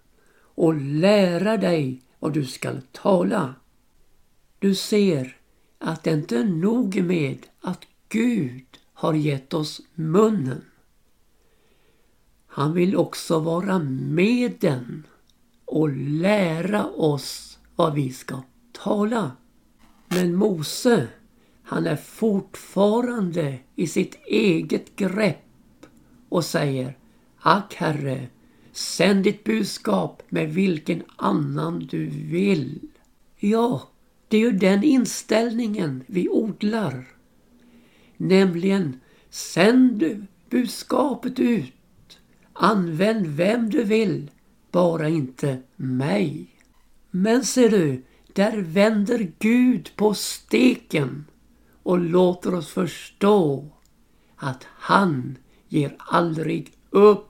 och 0.54 0.74
lära 0.80 1.56
dig 1.56 2.02
vad 2.18 2.32
du 2.32 2.44
skall 2.44 2.80
tala. 2.92 3.54
Du 4.58 4.74
ser 4.74 5.36
att 5.78 6.02
det 6.02 6.10
inte 6.10 6.38
är 6.38 6.44
nog 6.44 7.02
med 7.02 7.38
att 7.60 7.86
Gud 8.08 8.66
har 8.92 9.14
gett 9.14 9.54
oss 9.54 9.80
munnen. 9.94 10.64
Han 12.46 12.74
vill 12.74 12.96
också 12.96 13.38
vara 13.38 13.78
med 13.78 14.52
den 14.60 15.06
och 15.64 15.90
lära 15.96 16.86
oss 16.86 17.58
vad 17.76 17.94
vi 17.94 18.12
ska 18.12 18.42
tala. 18.72 19.32
Men 20.08 20.34
Mose, 20.34 21.08
han 21.62 21.86
är 21.86 21.96
fortfarande 21.96 23.58
i 23.76 23.86
sitt 23.86 24.14
eget 24.26 24.96
grepp 24.96 25.86
och 26.28 26.44
säger 26.44 26.96
Ack 27.44 27.74
Herre, 27.74 28.26
sänd 28.72 29.24
ditt 29.24 29.44
budskap 29.44 30.22
med 30.28 30.54
vilken 30.54 31.02
annan 31.16 31.78
du 31.78 32.06
vill. 32.06 32.80
Ja, 33.36 33.88
det 34.28 34.36
är 34.36 34.40
ju 34.40 34.52
den 34.52 34.84
inställningen 34.84 36.04
vi 36.06 36.28
odlar. 36.28 37.08
Nämligen, 38.16 39.00
sänd 39.30 39.98
du 39.98 40.26
budskapet 40.50 41.40
ut. 41.40 41.72
Använd 42.52 43.26
vem 43.26 43.70
du 43.70 43.84
vill, 43.84 44.30
bara 44.70 45.08
inte 45.08 45.62
mig. 45.76 46.46
Men 47.10 47.44
ser 47.44 47.70
du, 47.70 48.02
där 48.32 48.56
vänder 48.56 49.32
Gud 49.38 49.90
på 49.96 50.14
steken 50.14 51.24
och 51.82 51.98
låter 51.98 52.54
oss 52.54 52.68
förstå 52.68 53.68
att 54.36 54.66
han 54.68 55.38
ger 55.68 55.96
aldrig 55.98 56.72
upp. 56.90 57.28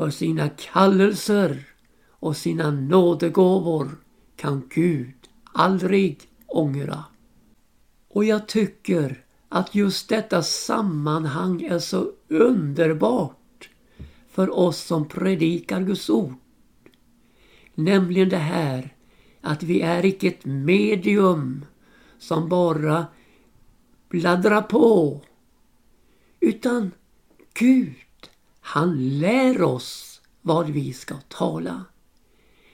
För 0.00 0.10
sina 0.10 0.48
kallelser 0.48 1.64
och 2.10 2.36
sina 2.36 2.70
nådegåvor 2.70 3.88
kan 4.36 4.68
Gud 4.74 5.14
aldrig 5.52 6.20
ångra. 6.46 7.04
Och 8.08 8.24
jag 8.24 8.48
tycker 8.48 9.24
att 9.48 9.74
just 9.74 10.08
detta 10.08 10.42
sammanhang 10.42 11.62
är 11.62 11.78
så 11.78 12.12
underbart 12.28 13.70
för 14.30 14.58
oss 14.58 14.78
som 14.78 15.08
predikar 15.08 15.80
Guds 15.80 16.10
ord. 16.10 16.34
Nämligen 17.74 18.28
det 18.28 18.36
här 18.36 18.94
att 19.40 19.62
vi 19.62 19.80
är 19.80 20.04
icke 20.04 20.28
ett 20.28 20.44
medium 20.44 21.64
som 22.18 22.48
bara 22.48 23.06
bladdrar 24.08 24.62
på. 24.62 25.20
Utan 26.40 26.90
Gud, 27.54 27.94
han 28.70 29.18
lär 29.18 29.62
oss 29.62 30.20
vad 30.42 30.70
vi 30.70 30.92
ska 30.92 31.14
tala. 31.28 31.84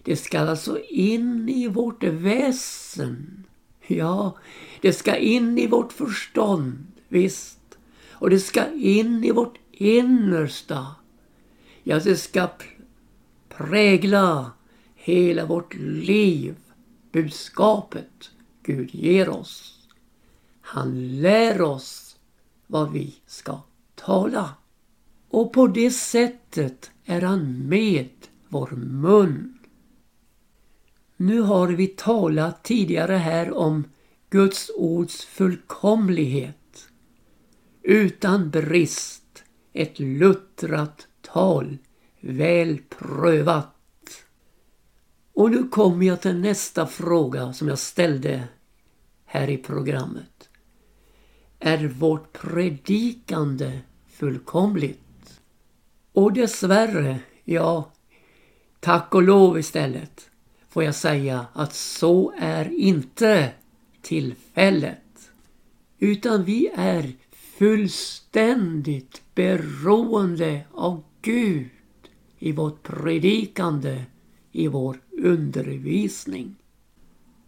Det 0.03 0.17
ska 0.17 0.41
alltså 0.41 0.81
in 0.81 1.49
i 1.49 1.69
vårt 1.69 2.05
väsen. 2.05 3.45
Ja, 3.87 4.37
det 4.81 4.93
ska 4.93 5.17
in 5.17 5.59
i 5.59 5.67
vårt 5.67 5.93
förstånd, 5.93 6.87
visst. 7.09 7.79
Och 8.11 8.31
det 8.31 8.39
ska 8.39 8.73
in 8.73 9.25
i 9.25 9.31
vårt 9.31 9.59
innersta. 9.73 10.87
Ja, 11.83 12.01
det 12.01 12.17
ska 12.17 12.49
prägla 13.49 14.53
hela 14.95 15.47
vårt 15.47 15.75
liv. 15.75 16.57
Budskapet 17.13 18.31
Gud 18.63 18.95
ger 18.95 19.29
oss. 19.29 19.89
Han 20.61 21.21
lär 21.21 21.63
oss 21.63 22.17
vad 22.67 22.93
vi 22.93 23.15
ska 23.27 23.61
tala. 23.95 24.55
Och 25.29 25.53
på 25.53 25.67
det 25.67 25.91
sättet 25.91 26.91
är 27.05 27.21
han 27.21 27.69
med 27.69 28.09
vår 28.49 28.71
mun. 28.77 29.59
Nu 31.17 31.41
har 31.41 31.69
vi 31.69 31.87
talat 31.87 32.65
tidigare 32.65 33.13
här 33.13 33.53
om 33.53 33.85
Guds 34.31 34.71
ords 34.77 35.25
fullkomlighet. 35.25 36.89
Utan 37.83 38.51
brist, 38.51 39.45
ett 39.73 39.99
luttrat 39.99 41.09
tal, 41.23 41.79
väl 42.21 42.79
prövat. 42.99 43.73
Och 45.33 45.51
nu 45.51 45.69
kommer 45.69 46.07
jag 46.07 46.21
till 46.21 46.41
nästa 46.41 46.87
fråga 46.87 47.53
som 47.53 47.69
jag 47.69 47.79
ställde 47.79 48.49
här 49.25 49.51
i 49.51 49.57
programmet. 49.57 50.49
Är 51.59 51.89
vårt 51.89 52.33
predikande 52.33 53.81
fullkomligt? 54.07 55.06
Och 56.17 56.33
dessvärre, 56.33 57.19
ja, 57.45 57.91
tack 58.81 59.15
och 59.15 59.23
lov 59.23 59.59
istället, 59.59 60.31
får 60.69 60.85
jag 60.85 60.95
säga 60.95 61.47
att 61.53 61.75
så 61.75 62.33
är 62.39 62.73
inte 62.73 63.51
tillfället. 64.03 65.31
Utan 65.99 66.45
vi 66.45 66.71
är 66.75 67.13
fullständigt 67.59 69.23
beroende 69.35 70.65
av 70.73 71.03
Gud 71.23 71.69
i 72.39 72.53
vårt 72.53 72.83
predikande, 72.83 74.05
i 74.53 74.69
vår 74.69 75.01
undervisning. 75.23 76.57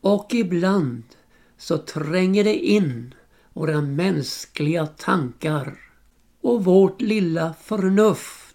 Och 0.01 0.35
ibland 0.35 1.03
så 1.57 1.79
tränger 1.79 2.45
det 2.45 2.57
in 2.59 3.15
våra 3.53 3.81
mänskliga 3.81 4.87
tankar 4.87 5.79
och 6.41 6.65
vårt 6.65 7.01
lilla 7.01 7.55
förnuft. 7.55 8.48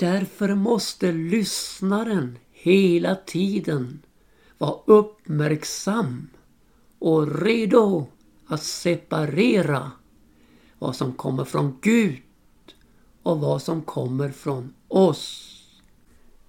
Därför 0.00 0.54
måste 0.54 1.12
lyssnaren 1.12 2.38
hela 2.52 3.14
tiden 3.14 4.02
vara 4.58 4.80
uppmärksam 4.84 6.28
och 6.98 7.42
redo 7.42 8.06
att 8.46 8.62
separera 8.62 9.90
vad 10.78 10.96
som 10.96 11.12
kommer 11.12 11.44
från 11.44 11.78
Gud 11.80 12.22
och 13.22 13.40
vad 13.40 13.62
som 13.62 13.82
kommer 13.82 14.30
från 14.30 14.74
oss. 14.88 15.56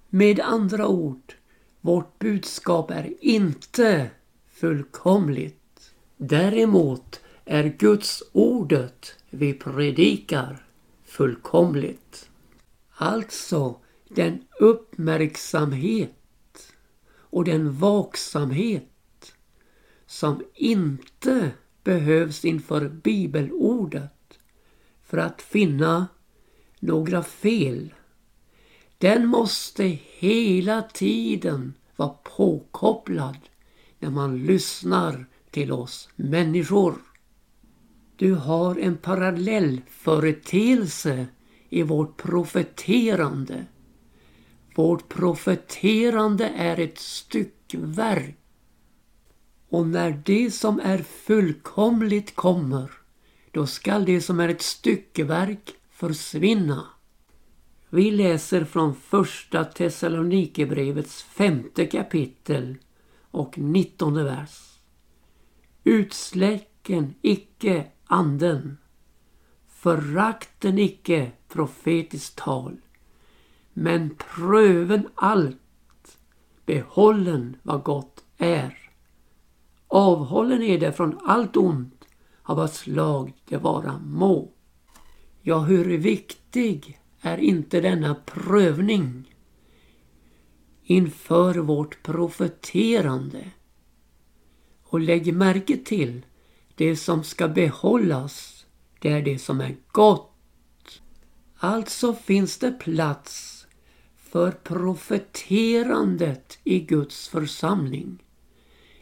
Med 0.08 0.40
andra 0.40 0.86
ord, 0.86 1.34
vårt 1.80 2.18
budskap 2.18 2.90
är 2.90 3.14
inte 3.20 4.10
fullkomligt. 4.52 5.92
Däremot 6.16 7.20
är 7.44 7.64
Guds 7.78 8.22
ordet 8.32 9.14
vi 9.30 9.54
predikar 9.54 10.66
fullkomligt. 11.04 12.28
Alltså 12.94 13.80
den 14.08 14.44
uppmärksamhet 14.60 16.72
och 17.14 17.44
den 17.44 17.72
vaksamhet 17.72 19.34
som 20.06 20.42
inte 20.54 21.50
behövs 21.84 22.44
inför 22.44 22.88
bibelordet 22.88 24.38
för 25.02 25.18
att 25.18 25.42
finna 25.42 26.06
några 26.80 27.22
fel. 27.22 27.94
Den 28.98 29.26
måste 29.26 29.84
hela 30.18 30.82
tiden 30.82 31.74
vara 31.96 32.08
påkopplad 32.08 33.38
när 33.98 34.10
man 34.10 34.44
lyssnar 34.44 35.26
till 35.50 35.72
oss 35.72 36.08
människor. 36.16 36.94
Du 38.16 38.34
har 38.34 38.78
en 38.78 38.96
parallellföreteelse 38.96 41.26
i 41.72 41.82
vårt 41.82 42.16
profeterande. 42.16 43.66
Vårt 44.74 45.08
profeterande 45.08 46.48
är 46.48 46.80
ett 46.80 46.98
styckverk 46.98 48.36
och 49.68 49.86
när 49.86 50.22
det 50.24 50.50
som 50.50 50.80
är 50.80 50.98
fullkomligt 50.98 52.34
kommer, 52.34 52.90
då 53.50 53.66
skall 53.66 54.04
det 54.04 54.20
som 54.20 54.40
är 54.40 54.48
ett 54.48 54.62
styckeverk 54.62 55.74
försvinna. 55.90 56.86
Vi 57.90 58.10
läser 58.10 58.64
från 58.64 58.94
första 58.94 59.64
Thessalonikerbrevets 59.64 61.22
femte 61.22 61.86
kapitel 61.86 62.76
och 63.30 63.58
nittonde 63.58 64.24
vers. 64.24 64.78
Utsläcken 65.84 67.14
icke 67.22 67.86
anden, 68.06 68.78
förakten 69.68 70.78
icke 70.78 71.32
profetiskt 71.52 72.36
tal, 72.36 72.76
men 73.72 74.16
pröven 74.34 75.08
allt, 75.14 76.18
behållen 76.66 77.56
vad 77.62 77.82
gott 77.82 78.24
är. 78.38 78.78
Avhållen 79.88 80.62
är 80.62 80.78
det 80.78 80.92
från 80.92 81.18
allt 81.24 81.56
ont 81.56 82.04
av 82.42 82.56
vad 82.56 82.70
slag 82.70 83.32
det 83.44 83.56
vara 83.56 83.98
må. 83.98 84.48
Ja, 85.40 85.58
hur 85.58 85.98
viktig 85.98 87.00
är 87.20 87.38
inte 87.38 87.80
denna 87.80 88.14
prövning 88.14 89.34
inför 90.82 91.54
vårt 91.54 92.02
profeterande? 92.02 93.50
Och 94.82 95.00
lägg 95.00 95.34
märke 95.34 95.76
till, 95.76 96.26
det 96.74 96.96
som 96.96 97.24
ska 97.24 97.48
behållas, 97.48 98.66
det 98.98 99.08
är 99.08 99.22
det 99.22 99.38
som 99.38 99.60
är 99.60 99.76
gott. 99.92 100.31
Alltså 101.64 102.14
finns 102.14 102.58
det 102.58 102.72
plats 102.72 103.66
för 104.16 104.50
profeterandet 104.50 106.58
i 106.64 106.80
Guds 106.80 107.28
församling. 107.28 108.22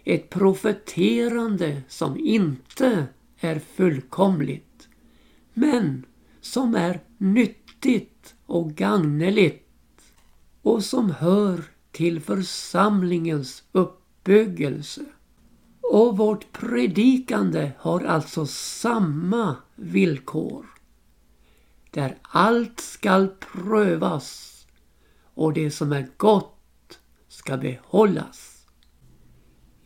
Ett 0.05 0.31
profeterande 0.31 1.83
som 1.89 2.19
inte 2.19 3.07
är 3.41 3.59
fullkomligt, 3.59 4.89
men 5.55 6.07
som 6.41 6.75
är 6.75 7.01
nyttigt 7.19 8.35
och 8.47 8.75
gagneligt 8.75 10.13
och 10.63 10.85
som 10.85 11.11
hör 11.11 11.65
till 11.93 12.21
församlingens 12.21 13.63
uppbyggelse. 13.73 15.05
Och 15.81 16.17
vårt 16.17 16.53
predikande 16.53 17.73
har 17.79 18.05
alltså 18.05 18.47
samma 18.47 19.57
villkor. 19.77 20.67
Där 21.91 22.19
allt 22.23 22.81
skall 22.81 23.29
prövas 23.29 24.51
och 25.35 25.53
det 25.53 25.71
som 25.71 25.93
är 25.93 26.09
gott 26.17 26.99
ska 27.29 27.57
behållas. 27.57 28.67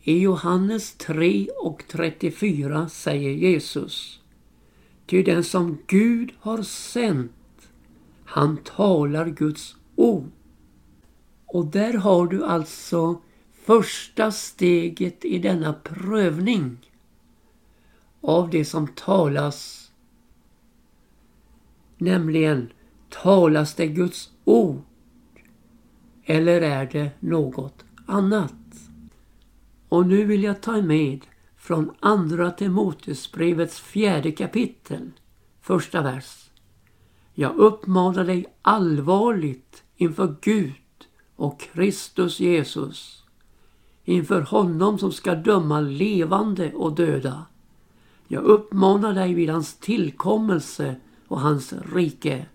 I 0.01 0.19
Johannes 0.19 0.93
3 0.93 1.47
och 1.61 1.83
34 1.87 2.89
säger 2.89 3.29
Jesus 3.29 4.19
Ty 5.05 5.23
den 5.23 5.43
som 5.43 5.77
Gud 5.87 6.31
har 6.39 6.63
sänt, 6.63 7.31
han 8.25 8.57
talar 8.57 9.29
Guds 9.29 9.75
ord. 9.95 10.31
Och 11.45 11.65
där 11.65 11.93
har 11.93 12.27
du 12.27 12.45
alltså 12.45 13.21
första 13.65 14.31
steget 14.31 15.25
i 15.25 15.39
denna 15.39 15.73
prövning 15.73 16.77
av 18.21 18.49
det 18.49 18.65
som 18.65 18.87
talas. 18.87 19.84
Nämligen, 21.97 22.69
talas 23.09 23.75
det 23.75 23.87
Guds 23.87 24.29
ord 24.43 24.81
eller 26.25 26.61
är 26.61 26.89
det 26.91 27.11
något 27.19 27.85
annat? 28.05 28.53
Och 29.89 30.07
nu 30.07 30.25
vill 30.25 30.43
jag 30.43 30.61
ta 30.61 30.81
med 30.81 31.25
från 31.57 31.91
Andra 31.99 32.51
Timoteusbrevets 32.51 33.79
fjärde 33.79 34.31
kapitel, 34.31 35.11
första 35.61 36.01
vers. 36.01 36.49
Jag 37.33 37.55
uppmanar 37.55 38.25
dig 38.25 38.45
allvarligt 38.61 39.83
inför 39.95 40.35
Gud 40.41 40.73
och 41.35 41.61
Kristus 41.61 42.39
Jesus, 42.39 43.23
inför 44.03 44.41
honom 44.41 44.99
som 44.99 45.11
ska 45.11 45.35
döma 45.35 45.79
levande 45.79 46.73
och 46.73 46.95
döda. 46.95 47.45
Jag 48.27 48.43
uppmanar 48.43 49.13
dig 49.13 49.33
vid 49.33 49.49
hans 49.49 49.79
tillkommelse 49.79 50.95
och 51.27 51.39
hans 51.39 51.73
rike. 51.93 52.45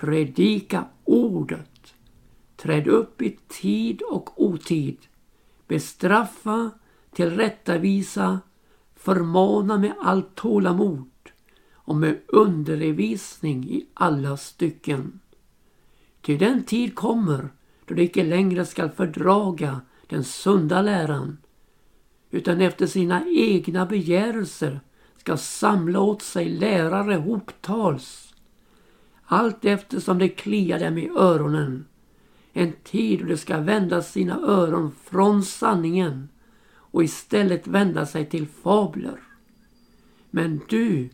Predika 0.00 0.84
ordet. 1.04 1.94
Träd 2.56 2.86
upp 2.86 3.22
i 3.22 3.38
tid 3.48 4.02
och 4.02 4.42
otid. 4.42 4.96
Bestraffa, 5.68 6.70
tillrättavisa, 7.12 8.40
förmana 8.96 9.78
med 9.78 9.94
allt 10.00 10.34
tålamod 10.34 11.10
och 11.72 11.96
med 11.96 12.20
undervisning 12.26 13.70
i 13.70 13.86
alla 13.94 14.36
stycken. 14.36 15.20
Ty 16.20 16.36
den 16.36 16.64
tid 16.64 16.94
kommer 16.94 17.48
då 17.84 17.94
de 17.94 18.02
icke 18.02 18.24
längre 18.24 18.66
skall 18.66 18.90
fördraga 18.90 19.80
den 20.06 20.24
sunda 20.24 20.82
läran 20.82 21.38
utan 22.30 22.60
efter 22.60 22.86
sina 22.86 23.26
egna 23.28 23.86
begärelser 23.86 24.80
ska 25.20 25.36
samla 25.36 26.00
åt 26.00 26.22
sig 26.22 26.48
lärare 26.48 27.14
hoptals 27.14 28.34
allt 29.24 29.64
eftersom 29.64 30.18
det 30.18 30.28
kliar 30.28 30.80
dem 30.80 30.98
i 30.98 31.08
öronen. 31.08 31.84
En 32.52 32.72
tid 32.84 33.20
då 33.20 33.26
de 33.26 33.36
ska 33.36 33.58
vända 33.58 34.02
sina 34.02 34.40
öron 34.40 34.92
från 35.04 35.42
sanningen 35.42 36.28
och 36.72 37.04
istället 37.04 37.66
vända 37.66 38.06
sig 38.06 38.26
till 38.26 38.46
fabler. 38.46 39.20
Men 40.30 40.60
du, 40.68 41.10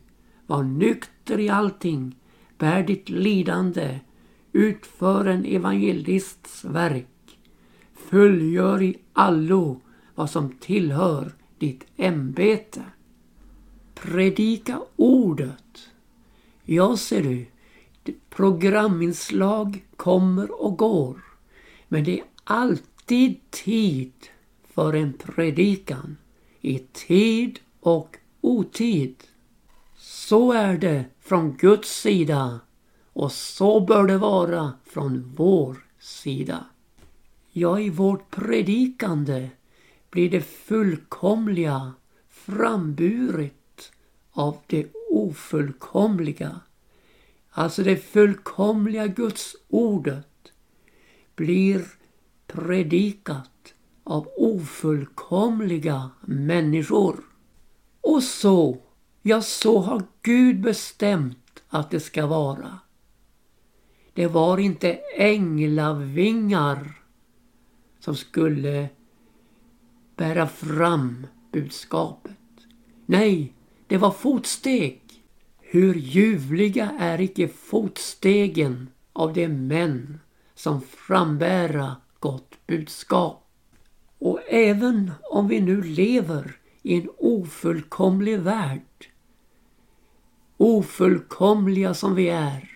var 0.47 0.63
nykter 0.63 1.41
i 1.41 1.49
allting, 1.49 2.17
bär 2.59 2.83
ditt 2.83 3.09
lidande, 3.09 4.01
utför 4.53 5.25
en 5.25 5.45
evangelists 5.45 6.65
verk, 6.65 7.39
fullgör 7.95 8.83
i 8.83 8.97
allo 9.13 9.81
vad 10.15 10.31
som 10.31 10.53
tillhör 10.53 11.33
ditt 11.59 11.87
ämbete. 11.97 12.83
Predika 14.03 14.81
ordet. 14.97 15.89
Ja, 16.65 16.97
ser 16.97 17.23
du, 17.23 17.47
programinslag 18.31 19.85
kommer 19.97 20.63
och 20.63 20.79
går. 20.79 21.21
Men 21.89 22.05
det 22.05 22.19
är 22.21 22.25
alltid 22.45 23.51
tid 23.51 24.13
för 24.75 24.93
en 24.93 25.13
predikan. 25.13 26.17
I 26.61 26.79
tid 26.79 27.59
och 27.81 28.17
otid. 28.41 29.25
Så 29.97 30.53
är 30.53 30.79
det 30.79 31.05
från 31.21 31.57
Guds 31.57 32.01
sida 32.01 32.61
och 33.13 33.33
så 33.33 33.81
bör 33.81 34.07
det 34.07 34.19
vara 34.19 34.73
från 34.85 35.33
vår 35.37 35.77
sida. 35.99 36.65
Ja, 37.53 37.81
i 37.81 37.91
vårt 37.91 38.31
predikande 38.31 39.51
blir 40.11 40.31
det 40.31 40.41
fullkomliga 40.41 41.93
framburet 42.31 43.53
av 44.37 44.57
det 44.67 44.87
ofullkomliga. 45.11 46.61
Alltså 47.51 47.83
det 47.83 47.97
fullkomliga 47.97 49.07
Guds 49.07 49.57
ordet 49.69 50.53
blir 51.35 51.85
predikat 52.47 53.75
av 54.05 54.29
ofullkomliga 54.37 56.11
människor. 56.21 57.21
Och 58.01 58.23
så, 58.23 58.79
ja 59.23 59.43
så 59.43 59.79
har 59.81 60.03
Gud 60.23 60.61
bestämt 60.61 61.63
att 61.69 61.91
det 61.91 62.01
ska 62.01 62.27
vara. 62.27 62.79
Det 64.13 64.27
var 64.27 64.59
inte 64.59 64.93
änglavingar 65.17 66.93
som 68.01 68.17
skulle 68.17 68.89
bära 70.17 70.47
fram 70.47 71.27
budskapet. 71.53 72.33
Nej, 73.07 73.56
det 73.87 73.97
var 73.97 74.11
fotsteg. 74.11 75.03
Hur 75.61 75.95
ljuvliga 75.95 76.91
är 76.99 77.21
icke 77.21 77.49
fotstegen 77.49 78.89
av 79.13 79.33
de 79.33 79.49
män 79.49 80.21
som 80.55 80.81
frambära 80.83 81.97
gott 82.19 82.67
budskap. 82.67 83.43
Och 84.19 84.41
även 84.49 85.13
om 85.31 85.49
vi 85.49 85.61
nu 85.61 85.83
lever 85.83 86.57
i 86.83 86.95
en 86.95 87.09
ofullkomlig 87.19 88.39
värld, 88.39 89.11
ofullkomliga 90.57 91.95
som 91.95 92.15
vi 92.15 92.29
är, 92.29 92.71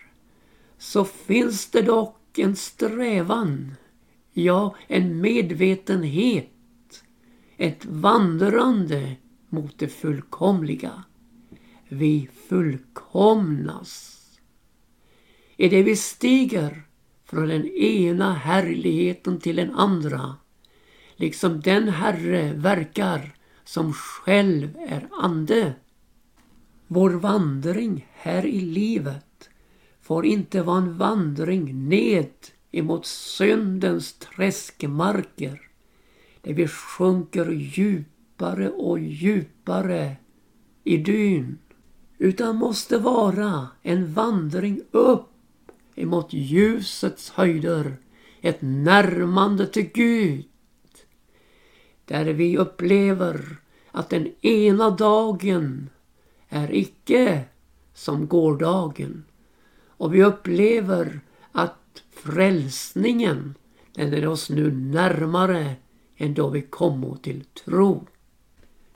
så 0.77 1.05
finns 1.05 1.71
det 1.71 1.81
dock 1.81 2.39
en 2.39 2.55
strävan, 2.55 3.75
ja 4.33 4.75
en 4.87 5.21
medvetenhet, 5.21 7.03
ett 7.57 7.85
vandrande 7.85 9.15
mot 9.51 9.79
det 9.79 9.87
fullkomliga. 9.87 11.03
Vi 11.87 12.29
fullkomnas. 12.47 14.17
I 15.57 15.69
det 15.69 15.83
vi 15.83 15.95
stiger 15.95 16.83
från 17.25 17.47
den 17.47 17.67
ena 17.67 18.33
härligheten 18.33 19.39
till 19.39 19.55
den 19.55 19.71
andra, 19.71 20.35
liksom 21.15 21.61
den 21.61 21.89
Herre 21.89 22.53
verkar 22.53 23.35
som 23.63 23.93
själv 23.93 24.77
är 24.87 25.09
ande. 25.11 25.73
Vår 26.87 27.09
vandring 27.09 28.07
här 28.13 28.45
i 28.45 28.61
livet 28.61 29.49
får 30.01 30.25
inte 30.25 30.61
vara 30.61 30.77
en 30.77 30.97
vandring 30.97 31.89
ned 31.89 32.33
emot 32.71 33.05
syndens 33.05 34.13
träskmarker 34.13 35.61
där 36.41 36.53
vi 36.53 36.67
sjunker 36.67 37.51
djupt 37.51 38.20
djupare 38.41 38.69
och 38.69 38.99
djupare 38.99 40.17
i 40.83 40.97
dyn 40.97 41.57
utan 42.17 42.55
måste 42.55 42.97
vara 42.97 43.67
en 43.81 44.13
vandring 44.13 44.81
upp 44.91 45.27
emot 45.95 46.33
ljusets 46.33 47.29
höjder, 47.29 47.97
ett 48.41 48.57
närmande 48.61 49.67
till 49.67 49.89
Gud. 49.93 50.45
Där 52.05 52.25
vi 52.25 52.57
upplever 52.57 53.57
att 53.91 54.09
den 54.09 54.27
ena 54.41 54.89
dagen 54.89 55.89
är 56.49 56.73
icke 56.73 57.43
som 57.93 58.27
gårdagen. 58.27 59.25
Och 59.87 60.13
vi 60.13 60.23
upplever 60.23 61.19
att 61.51 62.03
frälsningen, 62.11 63.55
den 63.93 64.13
är 64.13 64.27
oss 64.27 64.49
nu 64.49 64.71
närmare 64.71 65.75
än 66.17 66.33
då 66.33 66.49
vi 66.49 66.61
kommer 66.61 67.15
till 67.15 67.43
tro. 67.65 68.07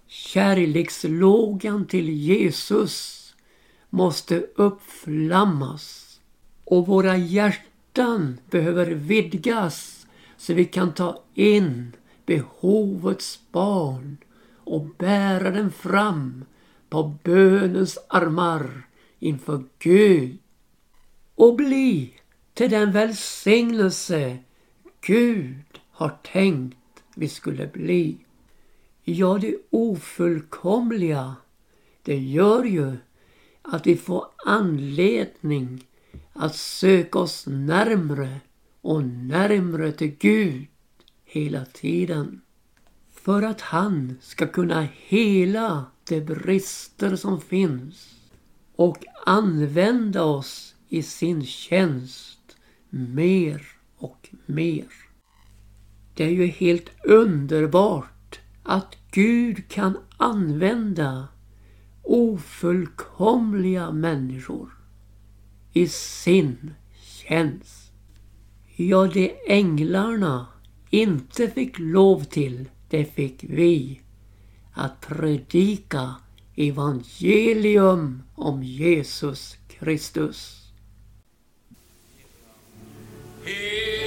Kärlekslågan 0.07 1.85
till 1.85 2.09
Jesus 2.09 3.25
måste 3.89 4.39
uppflammas 4.55 6.19
och 6.63 6.87
våra 6.87 7.17
hjärtan 7.17 8.37
behöver 8.49 8.85
vidgas 8.85 10.07
så 10.37 10.53
vi 10.53 10.65
kan 10.65 10.93
ta 10.93 11.23
in 11.33 11.95
behovets 12.25 13.39
barn 13.51 14.17
och 14.63 14.85
bära 14.97 15.51
den 15.51 15.71
fram 15.71 16.45
på 16.89 17.15
bönens 17.23 17.97
armar 18.09 18.87
inför 19.19 19.63
Gud 19.79 20.37
och 21.35 21.55
bli 21.55 22.13
till 22.53 22.69
den 22.69 22.91
välsignelse 22.91 24.37
Gud 25.01 25.79
har 25.91 26.17
tänkt 26.23 26.77
vi 27.15 27.29
skulle 27.29 27.67
bli. 27.67 28.24
Ja, 29.07 29.37
det 29.41 29.55
ofullkomliga, 29.69 31.35
det 32.01 32.17
gör 32.17 32.63
ju 32.63 32.97
att 33.61 33.87
vi 33.87 33.97
får 33.97 34.25
anledning 34.45 35.87
att 36.33 36.55
söka 36.55 37.19
oss 37.19 37.45
närmre 37.47 38.39
och 38.81 39.03
närmre 39.03 39.91
till 39.91 40.15
Gud 40.19 40.65
hela 41.23 41.65
tiden. 41.65 42.41
För 43.13 43.41
att 43.41 43.61
han 43.61 44.17
ska 44.21 44.47
kunna 44.47 44.87
hela 44.91 45.85
de 46.09 46.21
brister 46.21 47.15
som 47.15 47.41
finns 47.41 48.15
och 48.75 49.05
använda 49.25 50.23
oss 50.23 50.75
i 50.89 51.03
sin 51.03 51.45
tjänst 51.45 52.57
mer 52.89 53.67
och 53.97 54.29
mer. 54.45 54.87
Det 56.13 56.23
är 56.23 56.29
ju 56.29 56.45
helt 56.45 56.89
underbart 57.03 58.14
att 58.65 58.97
Gud 59.11 59.67
kan 59.67 59.97
använda 60.17 61.27
ofullkomliga 62.01 63.91
människor 63.91 64.69
i 65.73 65.87
sin 65.87 66.73
tjänst. 67.01 67.91
Ja, 68.75 69.07
det 69.13 69.51
änglarna 69.51 70.47
inte 70.89 71.49
fick 71.49 71.79
lov 71.79 72.23
till, 72.23 72.69
det 72.89 73.05
fick 73.05 73.43
vi. 73.43 74.01
Att 74.73 75.01
predika 75.01 76.15
evangelium 76.55 78.23
om 78.35 78.63
Jesus 78.63 79.57
Kristus. 79.67 80.61
Amen. 83.43 84.04